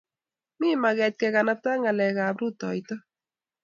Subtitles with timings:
[0.59, 2.95] Mi maget kekanapta ngalekap rutoito